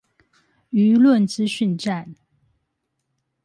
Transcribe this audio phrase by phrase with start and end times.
[0.71, 2.15] 輿論資訊戰